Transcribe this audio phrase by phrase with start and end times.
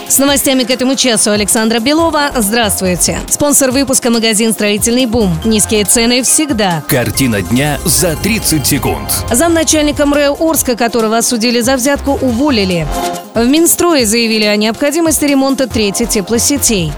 [0.09, 2.33] С новостями к этому часу Александра Белова.
[2.37, 3.21] Здравствуйте.
[3.31, 5.35] Спонсор выпуска магазин «Строительный бум».
[5.47, 6.83] Низкие цены всегда.
[6.87, 9.11] Картина дня за 30 секунд.
[9.33, 12.87] Замначальника МРЭО Орска, которого осудили за взятку, уволили.
[13.35, 16.93] В Минстрое заявили о необходимости ремонта третьей теплосетей.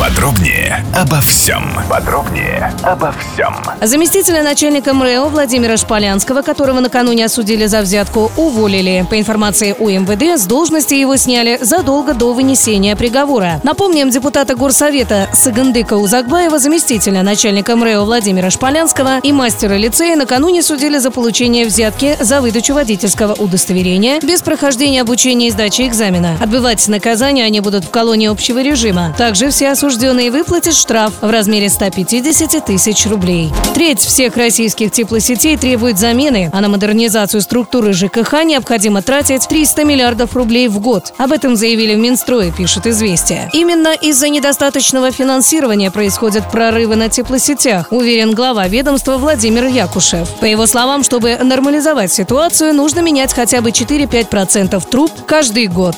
[0.00, 1.62] Подробнее обо всем.
[1.90, 3.54] Подробнее обо всем.
[3.82, 9.06] Заместителя начальника МРЭО Владимира Шполянского, которого накануне осудили за взятку, уволили.
[9.10, 13.60] По информации УМВД, с должности его сняли задолго до вынесения приговора.
[13.62, 20.96] Напомним, депутата Горсовета Сагандыка Узакбаева, заместителя начальника МРЭО Владимира Шполянского и мастера лицея накануне судили
[20.96, 26.38] за получение взятки за выдачу водительского удостоверения без прохождения обучения и сдачи экзамена.
[26.40, 29.14] Отбывать наказание они будут в колонии общего режима.
[29.18, 33.50] Также все осужденные выплатят штраф в размере 150 тысяч рублей.
[33.74, 40.36] Треть всех российских теплосетей требует замены, а на модернизацию структуры ЖКХ необходимо тратить 300 миллиардов
[40.36, 41.12] рублей в год.
[41.18, 43.50] Об этом заявили в Минстрое, пишет «Известия».
[43.52, 50.28] Именно из-за недостаточного финансирования происходят прорывы на теплосетях, уверен глава ведомства Владимир Якушев.
[50.38, 55.96] По его словам, чтобы нормализовать ситуацию, нужно менять хотя бы 4-5% труб каждый год.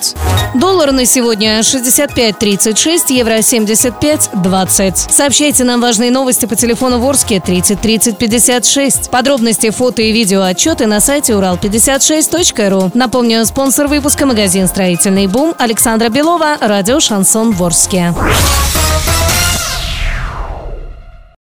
[0.55, 5.11] Доллар на сегодня 65.36, евро 75.20.
[5.11, 9.11] Сообщайте нам важные новости по телефону Ворске 30 30 56.
[9.11, 12.91] Подробности, фото и видео отчеты на сайте урал56.ру.
[12.93, 18.13] Напомню, спонсор выпуска магазин «Строительный бум» Александра Белова, радио «Шансон Ворске».